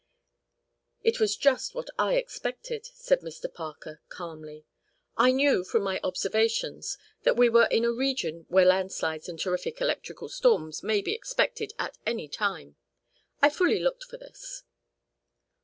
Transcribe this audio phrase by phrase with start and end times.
[1.03, 3.45] "It was just what I expected," said Mr.
[3.53, 4.65] Parker, calmly.
[5.15, 9.79] "I knew, from my observations, that we were in a region where landslides and terrific
[9.79, 12.77] electrical storms may be expected at any time.
[13.43, 14.63] I fully looked for this."